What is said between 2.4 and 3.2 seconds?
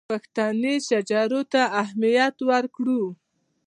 ورکړو.